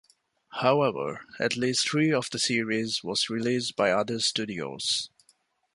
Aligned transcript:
However, 0.53 1.21
at 1.39 1.55
least 1.55 1.87
three 1.87 2.11
of 2.11 2.27
the 2.31 2.39
series 2.39 3.03
was 3.03 3.29
released 3.29 3.75
by 3.75 3.91
other 3.91 4.17
studios. 4.19 5.11